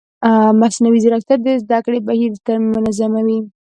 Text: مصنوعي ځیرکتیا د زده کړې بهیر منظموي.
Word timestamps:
مصنوعي 0.61 0.99
ځیرکتیا 1.03 1.35
د 1.41 1.47
زده 1.63 1.79
کړې 1.85 1.99
بهیر 2.07 2.31
منظموي. 2.73 3.39